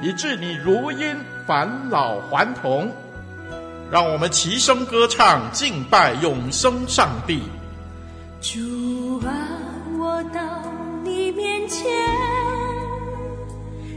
[0.00, 2.90] 以致你如因返老还童。
[3.90, 7.42] 让我们齐声歌唱，敬拜永生上帝。
[8.40, 9.32] 主啊，
[9.98, 10.40] 我到
[11.04, 11.86] 你面前，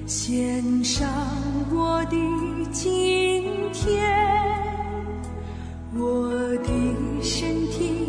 [0.05, 1.07] 献上
[1.71, 2.15] 我的
[2.71, 4.13] 今天，
[5.95, 6.29] 我
[6.63, 8.05] 的身体，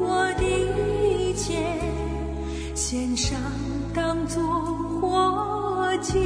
[0.00, 1.62] 我的一切，
[2.74, 3.38] 献上。
[3.94, 4.42] 当作
[5.02, 6.18] 活祭，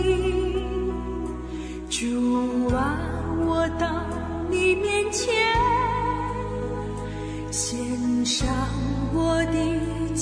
[3.78, 4.06] 到
[4.50, 5.34] 你面前，
[7.50, 8.48] 献上
[9.12, 10.16] 我的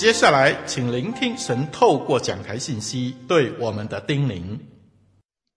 [0.00, 4.58] 接下来，请聆听神透过讲台信息对我们的叮咛。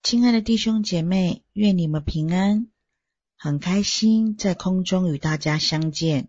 [0.02, 2.68] 亲爱的弟兄姐妹，愿你们平安。
[3.38, 6.28] 很开心在空中与大家相见。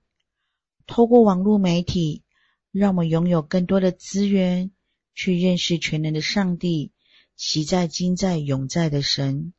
[0.88, 2.24] 透过网络媒体，
[2.72, 4.72] 让我们拥有更多的资源，
[5.14, 6.94] 去认识全能的上帝，
[7.36, 9.52] 昔在、今在、永在的神。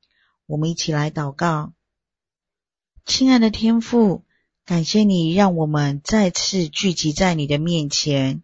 [0.47, 1.75] 我们一起来祷告。
[3.05, 4.25] 亲爱的天父，
[4.65, 8.43] 感谢你让我们再次聚集在你的面前，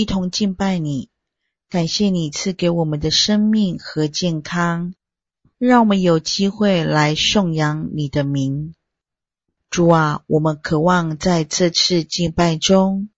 [0.00, 1.10] 一同敬拜你。
[1.68, 4.94] 感谢你赐给我们的生命和健康。
[5.58, 8.76] 让我们有机会来颂扬你的名，
[9.70, 13.08] 主啊，我们渴望在这次敬拜中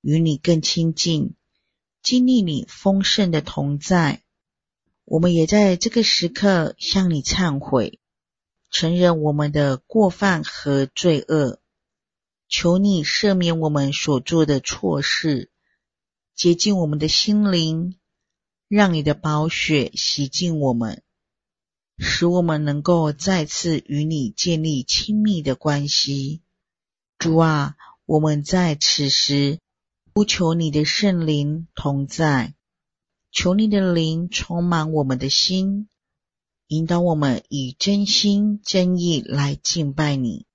[0.00, 1.34] 与你更亲近，
[2.02, 4.20] 经历你丰盛的同在。
[5.04, 8.00] 我们也在这个时刻向你忏悔，
[8.72, 11.60] 承认我们的过犯和罪恶，
[12.48, 15.48] 求你赦免我们所做的错事，
[16.34, 17.96] 洁净我们的心灵，
[18.68, 21.02] 让你的宝血洗净我们。
[21.98, 26.42] 使我们能够再次与你建立亲密的关系，
[27.18, 29.60] 主啊，我们在此时
[30.12, 32.54] 呼求你的圣灵同在，
[33.30, 35.88] 求你的灵充满我们的心，
[36.66, 40.46] 引导我们以真心真意来敬拜你。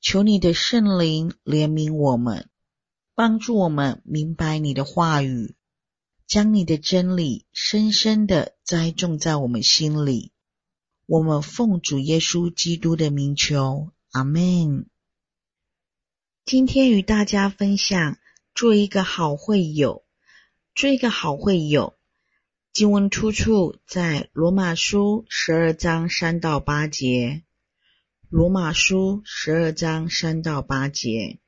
[0.00, 2.48] 求你的圣灵怜悯我们，
[3.20, 5.54] 帮助我们明白你的话语，
[6.26, 10.32] 将你的真理深深的栽种在我们心里。
[11.04, 14.86] 我们奉主耶稣基督的名求，阿门。
[16.46, 18.16] 今天与大家分享，
[18.54, 20.02] 做一个好会友，
[20.74, 21.98] 做一个好会友。
[22.72, 27.42] 经文出处在罗马书十二章三到八节。
[28.30, 31.38] 罗马书十二章三到八节。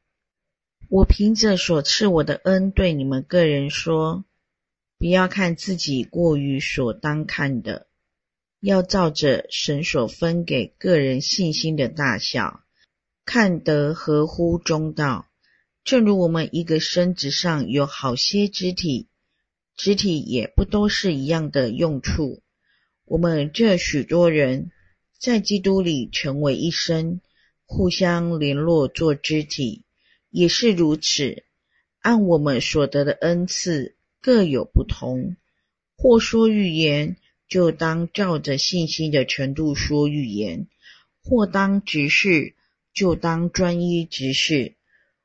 [0.94, 4.26] 我凭着所赐我的恩，对你们个人说，
[4.98, 7.86] 不要看自己过于所当看的。
[8.60, 12.60] 要照着神所分给个人信心的大小，
[13.24, 15.30] 看得合乎中道。
[15.82, 19.08] 正如我们一个身子上有好些肢体，
[19.74, 22.42] 肢体也不都是一样的用处。
[23.06, 24.70] 我们这许多人
[25.18, 27.22] 在基督里成为一身，
[27.64, 29.86] 互相联络做肢体，
[30.32, 31.44] 也是如此。
[32.00, 35.37] 按我们所得的恩赐各有不同，
[35.96, 37.17] 或说预言。
[37.49, 40.69] 就当照着信心的程度说预言，
[41.23, 42.55] 或当执事，
[42.94, 44.73] 就当专一执事；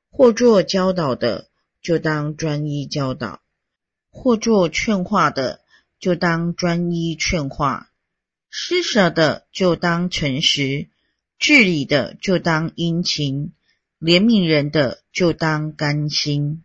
[0.09, 1.47] 或做教导的，
[1.81, 3.39] 就当专一教导；
[4.09, 5.61] 或做劝化的，
[6.01, 7.87] 就当专一劝化；
[8.49, 10.89] 施舍的，就当诚实；
[11.39, 13.53] 治理的，就当殷勤；
[13.99, 16.63] 怜悯人的，就当甘心。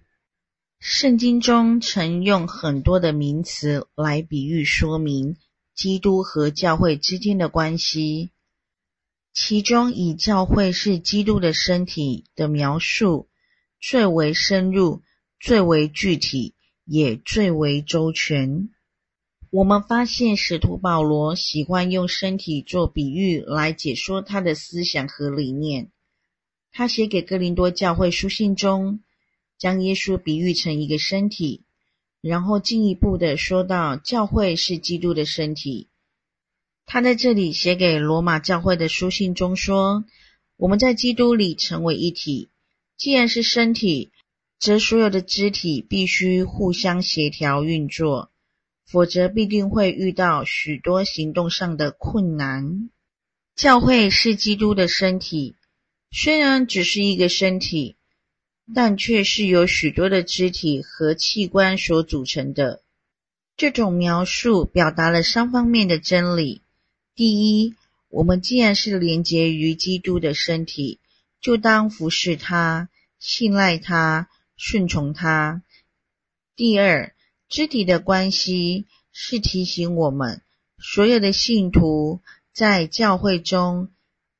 [0.79, 5.37] 圣经中曾用很多的名词来比喻说明。
[5.75, 8.33] 基督和教会之间的关系，
[9.33, 13.31] 其中以教会是基督的身体的描述
[13.81, 15.01] 最为深入、
[15.41, 18.69] 最为具体，也最为周全。
[19.49, 25.92] 我们发现使徒保罗喜欢用身体做比喻来解说他的思想和理念。
[26.73, 29.00] 他写给哥林多教会书信中，
[29.59, 31.64] 将耶稣比喻成一个身体。
[32.23, 35.88] 然后进一步的说到，教会是基督的身体。
[36.87, 40.05] 他在这里写给罗马教会的书信中说
[40.57, 42.49] ：“我们在基督里成为一体。
[42.97, 44.12] 既然是身体，
[44.61, 48.31] 则所有的肢体必须互相协调运作，
[48.87, 52.88] 否则必定会遇到许多行动上的困难。
[53.57, 55.57] 教会是基督的身体，
[56.12, 57.97] 虽然只是一个身体。”
[58.75, 62.81] 但却是由许多的肢体和器官所组成的。
[63.57, 66.62] 这种描述表达了三方面的真理：
[67.14, 67.75] 第一，
[68.09, 71.00] 我们既然是连结于基督的身体，
[71.40, 72.88] 就当服侍他、
[73.19, 75.61] 信赖他、顺从他；
[76.54, 77.14] 第二，
[77.49, 80.40] 肢体的关系是提醒我们，
[80.78, 82.23] 所有的信徒
[82.54, 83.90] 在教会中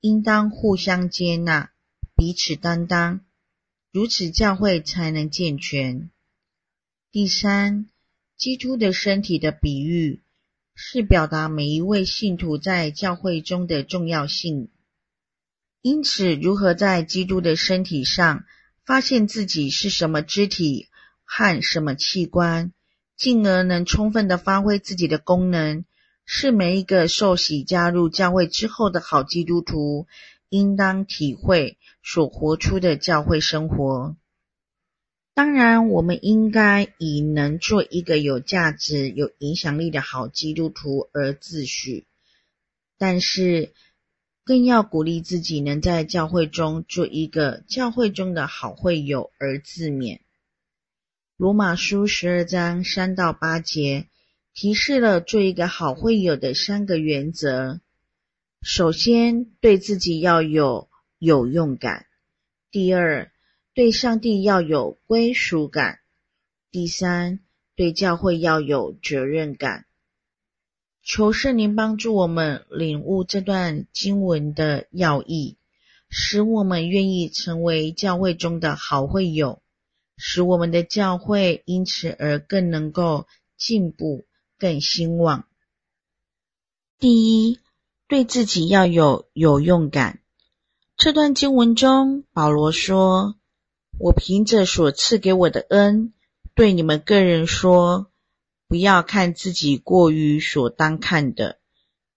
[0.03, 1.71] 应当互相接纳、
[2.17, 3.21] 彼此担当。
[3.93, 6.11] 如此，教会才能健全。
[7.13, 7.89] 第三，
[8.37, 10.21] 基督的身体的比喻
[10.75, 14.71] 是表达每一位信徒在教会中的重要性。
[15.83, 18.45] 因此，如何在基督的身体上
[18.85, 20.89] 发现自己是什么肢体
[21.23, 22.73] 和什么器官，
[23.17, 25.85] 进而能充分的发挥自己的功能，
[26.35, 30.07] 是每一个受洗加入教会之后的好基督徒
[30.49, 31.79] 应当体会。
[32.05, 34.17] 所活出的教会生活。
[35.35, 42.07] 当然，我们应该以能做一个有价值、有影响力的好基督徒而自诩，
[42.99, 43.73] 但是
[44.43, 50.19] 更要鼓励自己能在教会中做一个教会中的好会友而自勉。
[51.37, 54.09] 罗马书十二章三到八节
[54.55, 57.81] 提示了做一个好会友的三个原则：
[58.61, 62.05] 首先，对自己要有有用感；
[62.71, 63.33] 第二，
[63.75, 65.97] 对上帝要有归属感；
[66.71, 67.41] 第三，
[67.75, 69.87] 对教会要有责任感。
[71.03, 75.57] 求圣灵帮助我们领悟这段经文的要义，
[76.09, 79.61] 使我们愿意成为教会中的好会友。
[80.19, 84.25] 使我们的教会因此而更能够进步、
[84.63, 85.49] 更兴旺。
[87.01, 87.59] 第一，
[88.07, 90.21] 对自己要有有用感。
[90.97, 93.35] 这段经文中，保罗说
[93.99, 96.13] ：“我凭着所赐给我的恩，
[96.55, 98.13] 对你们个人说，
[98.69, 101.59] 不要看自己过于所当看的，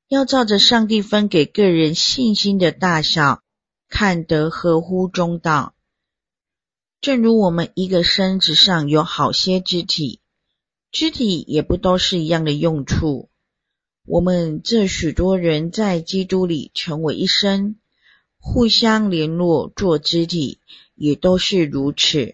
[0.08, 3.42] 要照着上帝分给个人信心的大小，
[3.90, 5.74] 看得合乎中道。”
[7.02, 10.22] 正如我们一个身子上有好些肢体，
[10.98, 13.30] 肢体也不都是一样的用处。
[14.06, 17.75] 我们这许多人在基督里成为一身，
[18.40, 20.60] 互相联络做肢体，
[20.96, 22.34] 也都是如此。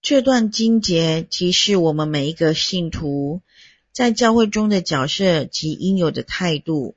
[0.00, 3.42] 这段经节提示我们每一个信徒
[3.90, 6.94] 在教会中的角色及应有的态度。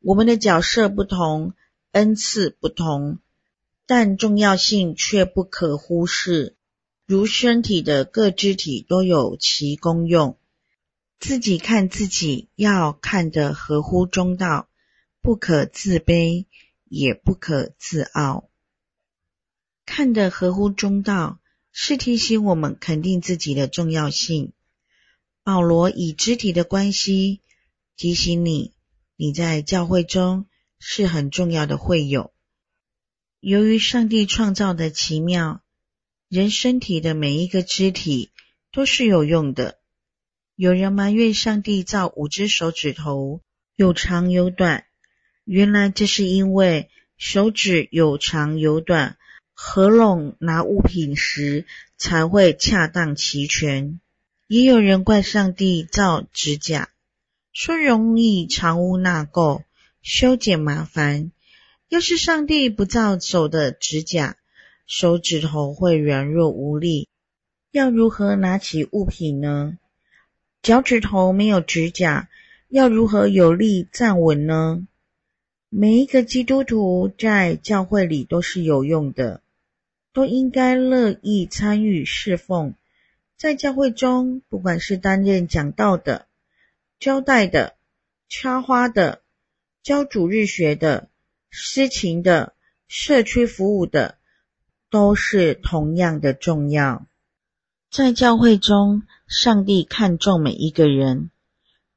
[0.00, 1.52] 我们的角色不同，
[1.92, 3.18] 恩赐不同。
[3.84, 6.56] 但重要性却不可忽视，
[7.06, 10.38] 如身体的各肢体都有其功用。
[11.20, 14.68] 自己看自己，要看得合乎中道，
[15.22, 16.46] 不可自卑，
[16.84, 18.50] 也不可自傲。
[19.86, 21.40] 看得合乎中道，
[21.72, 24.52] 是提醒我们肯定自己的重要性。
[25.42, 27.42] 保罗以肢体的关系
[27.96, 28.72] 提醒你，
[29.16, 30.46] 你在教会中
[30.78, 32.32] 是很重要的会友。
[33.40, 35.62] 由于上帝创造的奇妙，
[36.28, 38.30] 人身体的每一个肢体
[38.72, 39.78] 都是有用的。
[40.56, 43.40] 有人埋怨上帝造五只手指头
[43.76, 44.84] 有长有短，
[45.44, 49.16] 原来这是因为手指有长有短，
[49.52, 51.66] 合拢拿物品时
[51.96, 54.00] 才会恰当齐全。
[54.46, 56.90] 也有人怪上帝造指甲，
[57.52, 59.64] 说容易藏污纳垢，
[60.02, 61.32] 修剪麻烦。
[61.88, 64.36] 要是上帝不造手的指甲，
[64.86, 67.08] 手指头会软弱无力，
[67.70, 69.78] 要如何拿起物品呢？
[70.62, 72.28] 脚趾头没有指甲，
[72.68, 74.86] 要如何有力站稳呢？
[75.68, 79.42] 每一个基督徒在教会里都是有用的，
[80.12, 82.74] 都应该乐意参与侍奉。
[83.36, 86.26] 在教会中，不管是担任讲道的、
[86.98, 87.74] 交代的、
[88.28, 89.22] 插花的、
[89.82, 91.08] 教主日学的。
[91.56, 92.52] 司琴的、
[92.88, 94.18] 社区服务的，
[94.94, 97.04] 都是同样的重要。
[97.90, 101.30] 在教会中，上帝看重每一个人。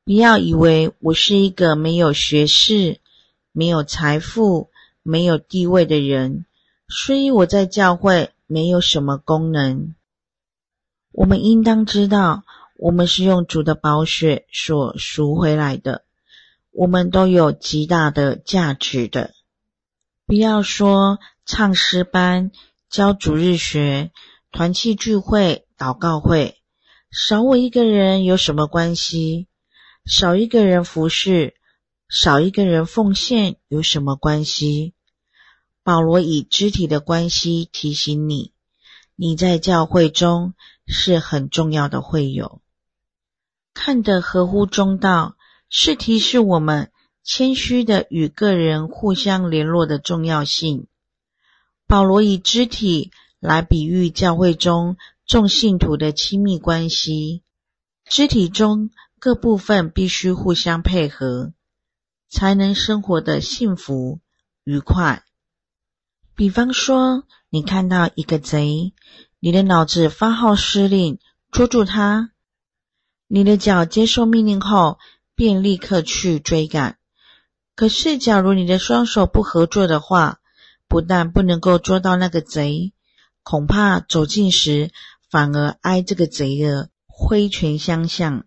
[0.03, 2.99] 不要以为我是一个没有学识、
[3.51, 4.71] 没有财富、
[5.03, 6.47] 没有地位的人，
[6.87, 9.93] 所以我在教会没有什么功能。
[11.11, 12.45] 我们应当知道，
[12.77, 16.03] 我们是用主的宝血所赎回来的，
[16.71, 19.35] 我们都有极大的价值的。
[20.25, 22.51] 不要说唱诗班、
[22.89, 24.11] 教主日学、
[24.51, 26.55] 团契聚会、祷告会，
[27.11, 29.47] 少我一个人有什么关系？
[30.05, 31.55] 少一个人服侍，
[32.07, 34.93] 少一个人奉献有什么关系？
[35.83, 38.53] 保罗以肢体的关系提醒你，
[39.15, 40.53] 你在教会中
[40.85, 42.61] 是很重要的会友。
[43.73, 45.35] 看得合乎中道，
[45.69, 46.91] 是提示我们。
[47.29, 50.87] 谦虚的与个人互相联络的重要性。
[51.87, 57.43] 保罗以肢体来比喻教会中众信徒的亲密关系。
[58.03, 58.89] 肢体中
[59.19, 61.53] 各部分必须互相配合，
[62.29, 64.19] 才能生活得幸福
[64.65, 65.23] 愉快。
[66.35, 68.93] 比方说，你看到一个贼，
[69.39, 71.19] 你的脑子发号施令，
[71.51, 72.31] 捉住他；
[73.27, 74.99] 你的脚接受命令后，
[75.35, 76.97] 便立刻去追赶。
[77.75, 80.39] 可是，假如你的双手不合作的话，
[80.87, 82.93] 不但不能够捉到那个贼，
[83.43, 84.91] 恐怕走近时
[85.29, 88.45] 反而挨这个贼的挥拳相向。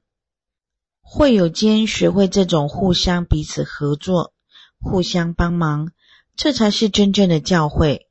[1.01, 4.33] 会友间学会这种互相彼此合作、
[4.79, 5.91] 互相帮忙，
[6.37, 8.09] 这才是真正的教会。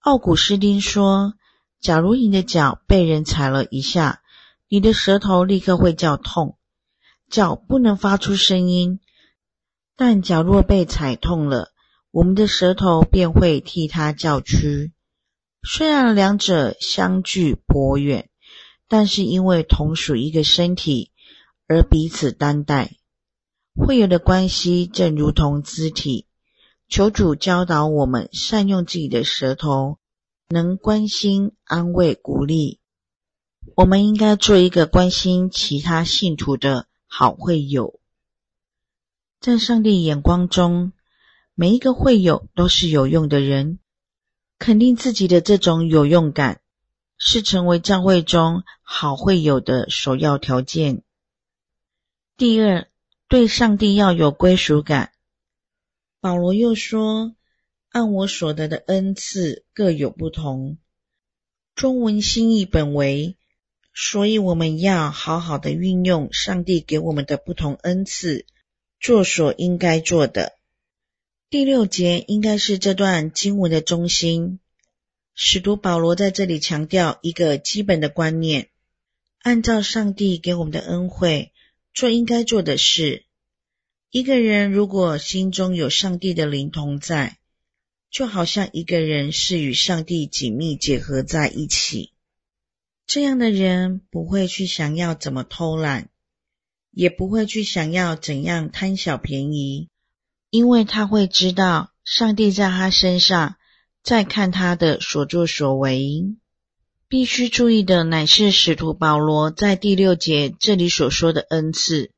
[0.00, 1.34] 奥古斯丁说
[1.80, 4.22] ：“假如你的脚被人踩了一下，
[4.68, 6.56] 你的舌头立刻会叫痛，
[7.30, 9.00] 脚不能发出声音。
[9.96, 11.72] 但脚若被踩痛了，
[12.10, 14.92] 我们的舌头便会替它叫屈。
[15.62, 18.30] 虽然两者相距颇远，
[18.88, 21.10] 但是因为同属一个身体
[21.66, 22.96] 而彼此担待。
[23.74, 26.26] 会有的关系正如同肢体。
[26.88, 29.98] 求主教导我们善用自己的舌头，
[30.48, 32.80] 能关心、安慰、鼓励。
[33.76, 38.00] 我们应该做一个关心其他信徒的好会友。
[39.38, 40.92] 在上帝眼光中，
[41.60, 43.80] 每一个会友都是有用的人。
[44.60, 46.60] 肯定自己的这种有用感，
[47.16, 51.02] 是成为教会中好会友的首要条件。
[52.36, 52.86] 第二，
[53.26, 55.10] 对上帝要有归属感。
[56.20, 57.34] 保罗又说
[57.90, 60.78] ：“按我所得的恩赐各有不同。”
[61.74, 63.36] 中文新译本为。
[63.92, 68.46] 所以我们要好好的运用上帝给我们的不同恩赐，
[69.00, 70.57] 做所应该做的。
[71.50, 74.58] 第六节应该是这段经文的中心。
[75.32, 78.68] 使徒保罗在这里强调一个基本的观念：
[79.38, 81.54] 按照上帝给我们的恩惠，
[81.94, 83.24] 做应该做的事。
[84.10, 87.38] 一个人如果心中有上帝的灵同在，
[88.10, 92.12] 就好像一个人是与上帝紧密结合在一起。
[93.06, 96.10] 这样的人不会去想要怎么偷懒，
[96.90, 99.88] 也不会去想要怎样贪小便宜，
[100.50, 103.56] 因为他会知道上帝在他身上
[104.02, 106.36] 在看他的所作所为。
[107.10, 112.10] 必须注意的乃是使徒保罗在第六节这里所说的恩赐，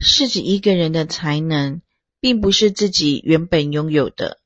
[0.00, 1.82] 是指一个人的才能，
[2.18, 4.40] 并不是自己原本拥有的，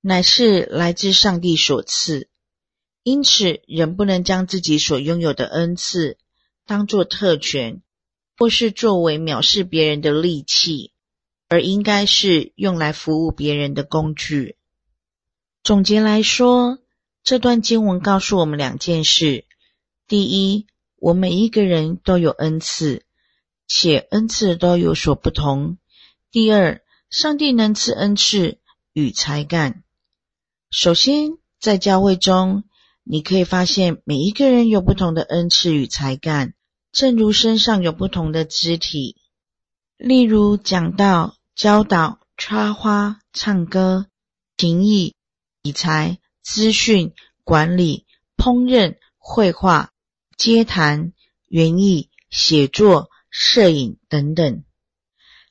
[0.00, 2.28] 乃是来自上帝所赐。
[3.02, 6.16] 因此，人不能将自己所拥有的恩赐
[6.64, 7.82] 当作特权，
[8.38, 10.92] 或是作为藐视别人的利器，
[11.48, 14.56] 而应该是用来服务别人的工具。
[15.62, 16.78] 总结来说，
[17.22, 19.46] 这段经文告诉我们两件事：
[20.06, 23.04] 第一，我每一个人都有恩赐，
[23.66, 25.78] 且恩赐都有所不同；
[26.30, 28.58] 第二，上帝能赐恩赐
[28.92, 29.84] 与才干。
[30.70, 32.64] 首先，在教会中，
[33.04, 36.54] 你可以发现，每一个人有不同的恩赐与才干，
[36.92, 39.16] 正如身上有不同的肢体。
[40.04, 44.06] 例如，讲道、教导、插花、唱歌、
[44.54, 45.14] 情谊、
[45.62, 48.04] 理财、资讯、管理、
[48.36, 49.94] 烹饪、绘画、
[50.36, 51.14] 接谈、
[51.48, 54.62] 园艺、写作、摄影等等。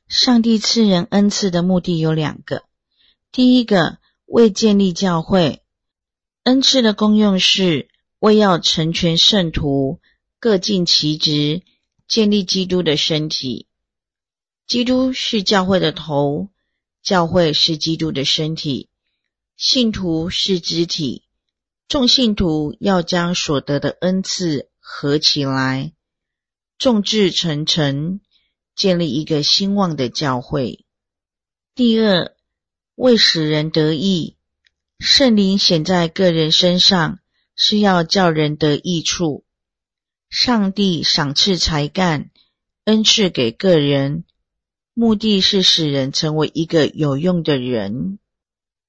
[0.07, 2.61] 上帝赐人恩赐的目的有两个：
[3.31, 5.63] 第一个，为建立教会。
[6.43, 7.89] 恩赐的功用是
[8.19, 9.99] 为要成全圣徒，
[10.39, 11.63] 各尽其职，
[12.07, 13.65] 建立基督的身体。
[14.65, 16.49] 基督是教会的头，
[17.01, 18.89] 教会是基督的身体，
[19.57, 21.23] 信徒是肢体。
[21.87, 25.93] 众信徒要将所得的恩赐合起来，
[26.77, 28.21] 众志成城，
[28.75, 30.85] 建立一个兴旺的教会。
[31.75, 32.33] 第二，
[32.95, 34.37] 为使人得益。
[34.99, 37.19] 圣灵显在个人身上，
[37.55, 39.43] 是要叫人得益处。
[40.29, 42.31] 上帝赏赐才干、
[42.85, 44.23] 恩赐给个人，
[44.93, 48.19] 目的是使人成为一个有用的人，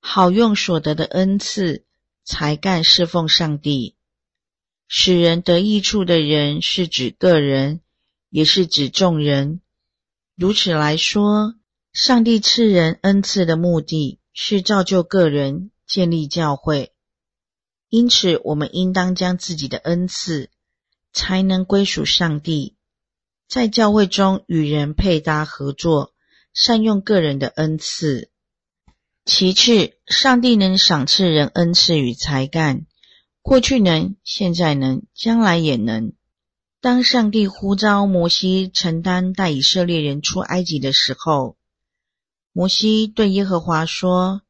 [0.01, 1.85] 好用所得的恩赐、
[2.25, 3.95] 才干侍奉上帝。
[4.89, 7.81] 使人得益处的人，是指个人，
[8.31, 9.61] 也是指众人。
[10.37, 11.55] 如此来说，
[11.93, 15.71] 上帝赐人恩赐的目的是造就个人。
[15.87, 16.95] 建立教会，
[17.91, 20.49] 因此我们应当将自己的恩赐
[21.13, 22.75] 才能归属上帝，
[23.49, 26.13] 在教会中与人配搭合作，
[26.53, 28.31] 善用个人的恩赐。
[29.25, 32.87] 其次，上帝能赏赐人恩赐与才干，
[33.43, 36.13] 过去能，现在能，将来也能。
[36.81, 41.57] 当上帝呼召摩西承担带以色列人出埃及的时候，
[42.53, 44.43] 摩西对耶和华说。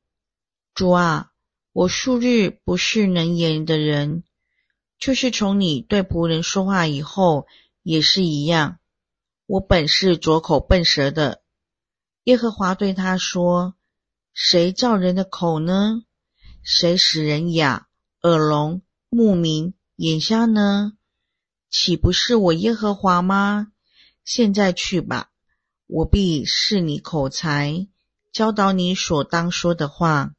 [0.75, 1.31] 主啊，
[1.73, 4.25] 我素日不是能言的人，
[4.99, 7.47] 就是从你对仆人说话以后，
[7.85, 8.81] 也是一样。
[9.47, 11.43] 我本是拙口笨舌的。
[12.25, 13.75] 耶和华对他说
[14.33, 16.05] ：“谁造人的口呢？
[16.63, 17.87] 谁使人哑、
[18.23, 18.81] 耳聋、
[19.11, 20.95] 目明、眼瞎呢？
[21.71, 23.73] 岂不是我耶和华吗？
[24.25, 25.31] 现在去吧，
[25.87, 27.87] 我必赐你口才，
[28.33, 30.33] 教导你所当说的话。”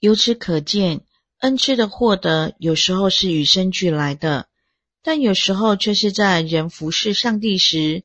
[0.00, 1.04] 由此可见，
[1.40, 4.48] 恩赐的获得有时候是与生俱来的，
[5.02, 8.04] 但有时候却是在人服侍上帝时，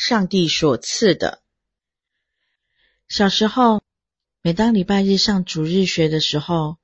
[0.00, 1.42] 上帝所赐的。
[3.08, 3.82] 小时候，
[4.42, 6.76] 每当礼拜日上主日学的时候，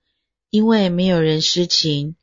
[0.50, 2.16] 因为没有人司琴，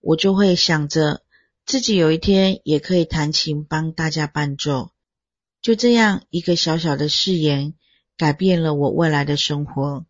[0.00, 1.24] 我就会想着
[1.64, 4.90] 自己有一天也可以弹琴帮大家伴奏。
[5.62, 7.72] 就这样，一个小小的誓言
[8.18, 10.04] 改变了我未来的生活。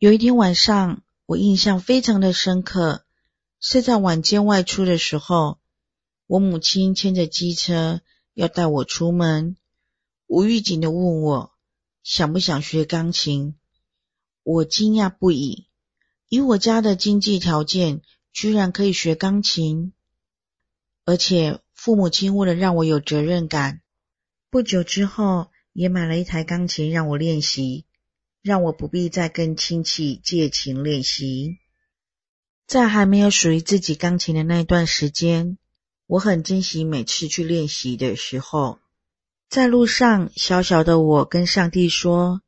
[0.00, 3.04] 有一天晚上，我印象非常的深刻，
[3.60, 5.60] 是在晚间外出的时候，
[6.26, 8.00] 我母亲牵着机车
[8.40, 9.58] 要带我出门，
[10.26, 11.52] 无预警的问我。
[12.02, 13.54] 想不想学钢琴？
[14.42, 15.66] 我惊讶不已。
[16.30, 18.00] 以我家的经济条件，
[18.32, 19.92] 居然可以学钢琴，
[21.04, 23.82] 而且父母亲为了让我有责任感，
[24.48, 27.84] 不久之后也买了一台钢琴让我练习，
[28.40, 31.58] 让我不必再跟亲戚借琴练习。
[32.66, 35.58] 在还没有属于自己钢琴的那一段时间，
[36.10, 38.80] 我很珍惜每次去练习的时候。
[39.48, 42.42] 在路上，小小的我跟上帝说：“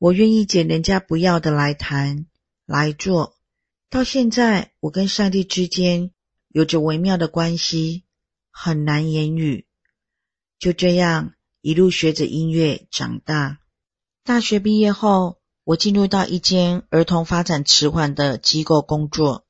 [0.00, 2.24] 我愿意捡人家不要的来弹、
[2.64, 3.36] 来做。”
[3.90, 6.10] 到现在，我跟上帝之间
[6.48, 8.04] 有着微妙的关系，
[8.50, 9.66] 很难言语。
[10.58, 13.58] 就这样一路学着音乐长大。
[14.24, 19.44] 大学毕业后，我进入到一间儿童发展迟缓的机构工作，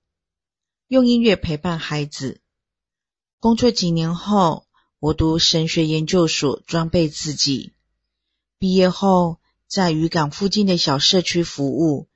[0.88, 2.40] 用音乐陪伴孩子。
[3.38, 4.66] 工作几年后，
[4.98, 7.74] 我读神学研究所，装备自己。
[8.58, 12.08] 毕业后，在渔港附近的小社区服务，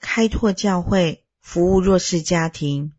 [0.00, 2.92] 开拓教会，服务弱势家庭。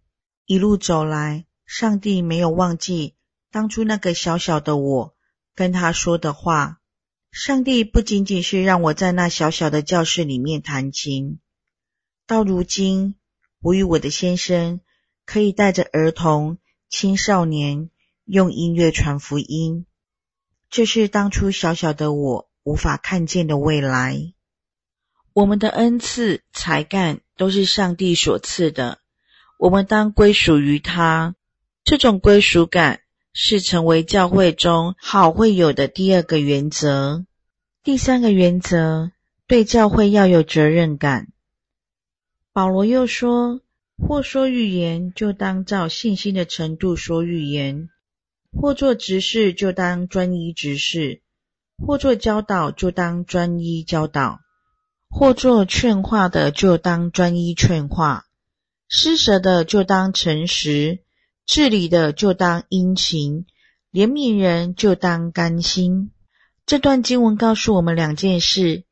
[0.47, 3.13] 一路走来，上帝没有忘记
[3.51, 5.15] 当初那个小小的我
[5.53, 6.79] 跟他说的话。
[7.31, 11.39] 上帝不仅仅是让我在那小小的教室里面弹琴，
[12.25, 13.15] 到如今，
[13.61, 14.81] 我与我的先生
[15.25, 16.57] 可以带着儿童、
[16.89, 17.89] 青少年。
[18.29, 19.85] 用音乐传福音，
[20.69, 24.33] 这是当初小小的我无法看见的未来。
[25.31, 28.99] 我们的恩赐、才干都是上帝所赐的，
[29.57, 31.35] 我们当归属于他。
[31.85, 32.99] 这种归属感
[33.31, 37.25] 是成为教会中好会友的第二个原则。
[37.85, 39.11] 第三个原则，
[39.47, 41.29] 对教会要有责任感。
[42.51, 43.61] 保罗又说：
[43.97, 47.89] 或说预言，就当照信心的程度说预言。
[48.59, 51.21] 或做执事，就当专一执事；
[51.77, 54.39] 或做教导，就当专一教导；
[55.09, 58.23] 或做劝化的，就当专一劝化；
[58.87, 60.99] 施舍的，就当诚实；
[61.45, 63.45] 治理的，就当殷勤；
[63.91, 66.11] 怜悯人，就当甘心。
[66.65, 68.85] 这段经文告诉我们两件事：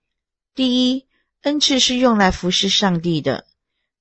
[0.53, 1.05] 第一，
[1.41, 3.45] 恩赐是用来服侍上帝的，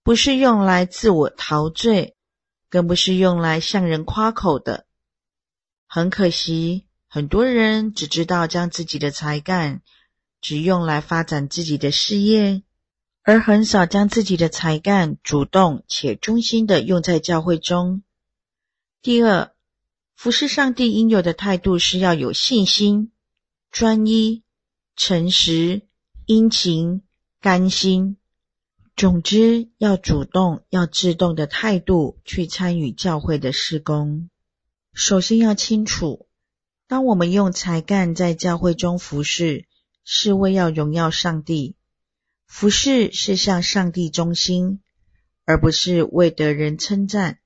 [0.05, 2.15] 不是用来自我陶醉，
[2.69, 4.85] 更不是用来向人夸口的。
[5.87, 9.81] 很可惜，很多人只知道将自己的才干
[10.43, 12.63] 只用来发展自己的事业，
[13.23, 18.03] 而很少将自己的才干主动且忠心的用在教会中。
[19.01, 19.53] 第二，
[20.15, 23.11] 服侍上帝应有的态度是要有信心、
[23.71, 24.43] 专一、
[24.97, 25.81] 诚实、
[26.27, 27.03] 殷勤、
[27.41, 28.19] 甘心。
[28.97, 34.31] 总之，要主动、要自动的态度去参与教会的事工。
[34.93, 36.29] 首先要清楚，
[36.87, 39.67] 当我们用才干在教会中服侍，
[40.05, 41.75] 是为要荣耀上帝。
[42.47, 44.81] 服侍是向上帝忠心，
[45.45, 47.41] 而不是为得人称赞。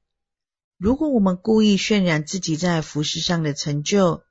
[0.77, 4.23] 如果我们故意渲染自己在服侍上的成就，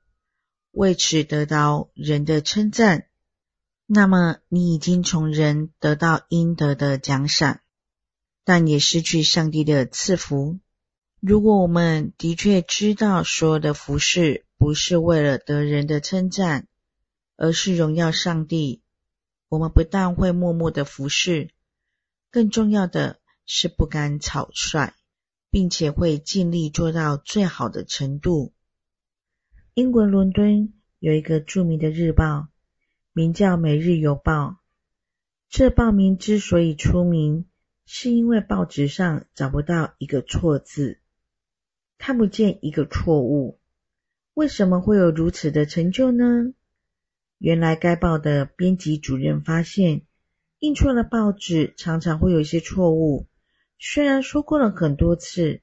[0.70, 3.07] 为此得到人的称赞，
[3.90, 7.60] 那么你已经从人得到应得的奖赏，
[8.44, 10.58] 但也失去上帝的赐福。
[11.20, 16.68] 如果我们的确知道所有的服事不是为了得人的称赞，
[17.36, 18.82] 而是荣耀上帝，
[19.48, 21.48] 我们不但会默默的服侍，
[22.30, 24.92] 更重要的是不敢草率，
[25.50, 28.52] 并且会尽力做到最好的程度。
[29.72, 32.48] 英国伦敦有一个著名的日报，
[33.18, 34.32] 名叫《每日邮报》。
[35.48, 37.46] 这报名之所以出名，
[37.84, 41.00] 是因为报纸上找不到一个错字。
[41.98, 43.58] 看不见一个错误，
[44.34, 46.54] 为什么会有如此的成就呢？
[47.38, 50.02] 原来该报的编辑主任发现，
[50.60, 53.26] 印错了报纸常常会有一些错误。
[53.80, 55.60] 虽然说过了很多次，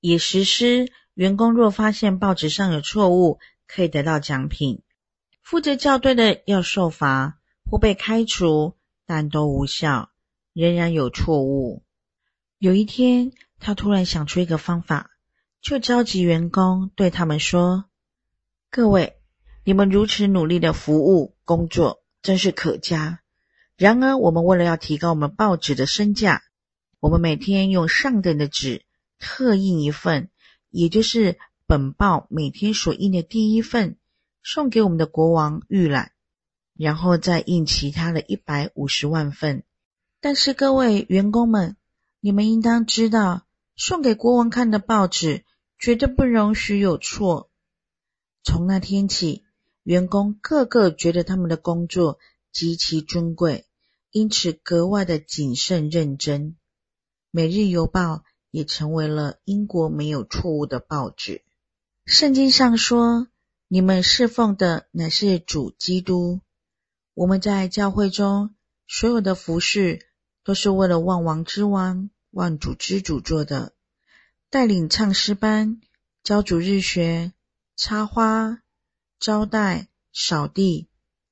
[0.00, 4.80] 也实施员工若发现报纸上有错误，可以得到奖品；
[5.46, 7.38] 负责校对的要受罚
[7.70, 8.74] 或被开除，
[9.06, 10.10] 但都无效，
[10.52, 11.84] 仍然有错误。
[12.58, 13.30] 有一天，
[13.60, 15.12] 他突然想出一个方法，
[15.62, 17.84] 就召集员工对他们说
[18.72, 19.18] ：“各位，
[19.62, 23.20] 你们如此努力的服务工作，真是可嘉。
[23.76, 26.42] 然而，我们为了要提高我们报纸的身价，
[26.98, 28.82] 我们每天用上等的纸
[29.20, 30.28] 特印一份，
[30.70, 33.96] 也就是本报每天所印的第一份，
[34.48, 36.12] 送给我们的国王预览，
[36.76, 39.64] 然后再印其他的一百五十万份。
[40.20, 41.76] 但是，各位员工们。”
[42.20, 45.44] 你们应当知道，送给国王看的报纸
[45.78, 47.50] 绝对不容许有错。
[48.42, 49.44] 从那天起，
[49.84, 52.18] 员工个个觉得他们的工作
[52.50, 53.66] 极其尊贵，
[54.10, 56.50] 因此格外的谨慎认真。
[57.30, 58.14] 《每日邮报》
[58.50, 61.42] 也成为了英国没有错误的报纸。
[62.06, 63.28] 圣经上说
[63.68, 66.40] ：“你们侍奉的乃是主基督。”
[67.14, 68.54] 我们在教会中
[68.86, 70.06] 所有的服饰，
[70.44, 72.10] 都是为了万王之王。
[72.30, 73.72] 万主之主做的，
[74.50, 75.80] 带领唱诗班、
[76.22, 77.32] 教主日学、
[77.76, 78.62] 插花、
[79.18, 80.86] 招待、扫地，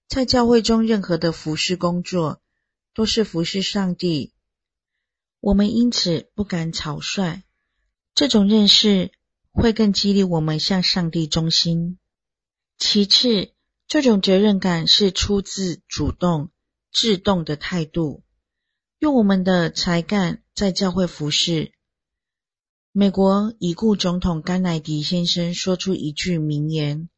[0.08, 2.40] 在教会中任何的服饰工作，
[2.94, 4.32] 都是服侍上帝。
[5.40, 7.42] 我们因此不敢草率，
[8.14, 9.12] 这种认识
[9.52, 11.98] 会更激励我们向上帝忠心。
[12.78, 13.52] 其次，
[13.86, 16.50] 这种责任感是出自主动、
[16.92, 18.22] 自动的态度。
[18.98, 21.72] 用我们的才干在教会服事。
[22.92, 27.08] 美国已故总统甘乃迪先生说出一句名言：“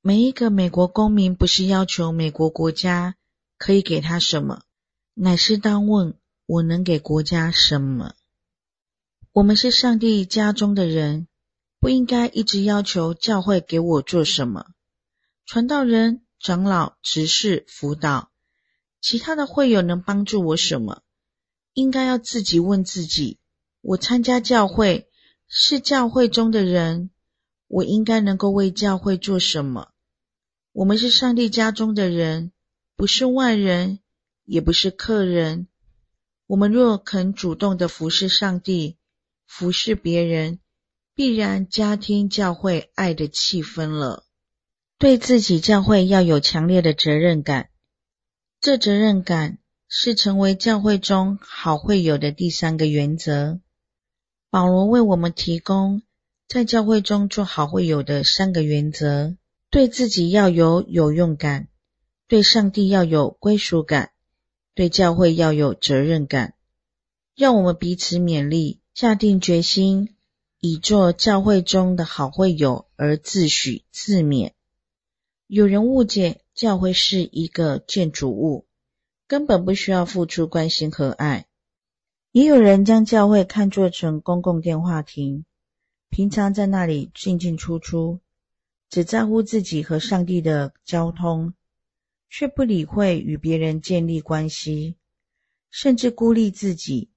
[0.00, 3.16] 每一个美国公民不是要求美国国家
[3.58, 4.62] 可以给他什么，
[5.14, 8.14] 乃是当问我能给国家什么。”
[9.32, 11.28] 我们是上帝家中的人，
[11.82, 14.66] 不应该一直要求教会给我做什么。
[15.44, 18.30] 传道人、长老、执事、辅导。
[19.00, 21.02] 其他的会友能帮助我什么？
[21.72, 23.40] 应该要自己问自己。
[23.80, 25.08] 我参加教会，
[25.48, 27.10] 是教会中的人，
[27.66, 29.88] 我应该能够为教会做什么？
[30.70, 32.52] 我们是上帝家中的人，
[32.94, 33.98] 不是外人，
[34.44, 35.66] 也不是客人。
[36.46, 38.98] 我们若肯主动的服侍上帝，
[39.48, 40.60] 服侍别人，
[41.14, 44.24] 必然家庭教会爱的气氛了。
[44.98, 47.70] 对自己教会要有强烈的责任感。
[48.60, 53.60] 这责任感是成为教会中好会友的第三个原则。
[54.48, 56.02] 保罗为我们提供
[56.46, 59.36] 在教会中做好会友的三个原则：
[59.70, 61.68] 对自己要有有用感，
[62.28, 64.12] 对上帝要有归属感，
[64.74, 66.54] 对教会要有责任感。
[67.34, 70.14] 让我们彼此勉励，下定决心，
[70.64, 74.52] 以做教会中的好会友而自诩自勉。
[75.46, 76.38] 有人误解。
[76.54, 78.66] 教会是一个建筑物，
[79.26, 81.46] 根本不需要付出关心和爱。
[82.30, 85.46] 也有人将教会看作成公共电话亭，
[86.10, 88.20] 平常在那里进进出出，
[88.90, 91.54] 只在乎自己和上帝的交通，
[92.28, 94.96] 却不理会与别人建立关系，
[95.70, 97.08] 甚至孤立自己，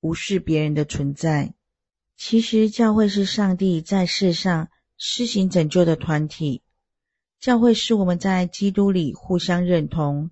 [0.00, 1.54] 无视别人的存在。
[2.16, 6.62] 其实，教会是上帝在世上施行拯救的团体。
[7.38, 10.30] 教会是我们在基督里互相认同、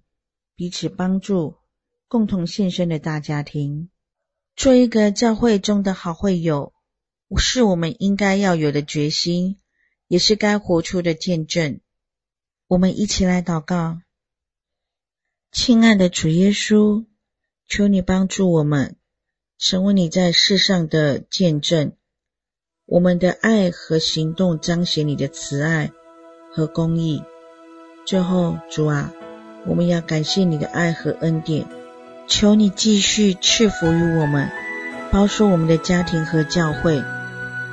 [0.56, 1.56] 彼此帮助、
[2.08, 3.90] 共同献身的大家庭。
[4.56, 6.72] 做一个教会中的好会友，
[7.36, 9.58] 是我们应该要有的决心，
[10.08, 11.80] 也是该活出的见证。
[12.66, 14.00] 我们一起来祷告：
[15.52, 17.04] 亲爱的主耶稣，
[17.68, 18.96] 求你帮助我们，
[19.58, 21.92] 成为你在世上的见证。
[22.86, 25.90] 我们的爱和行动彰显你的慈爱。
[26.56, 27.20] 和公义。
[28.06, 29.12] 最后，主啊，
[29.66, 31.66] 我们要感谢你的爱和恩典，
[32.28, 34.48] 求你继续赐福于我们，
[35.10, 37.02] 保守我们的家庭和教会，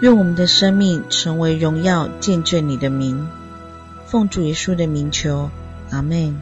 [0.02, 3.30] 愿我们的生命成为荣耀见证你的名。
[4.08, 5.52] 奉主耶稣的名求，
[5.92, 6.42] 阿门。